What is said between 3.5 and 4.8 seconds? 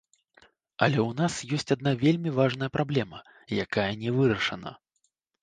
якая не вырашана.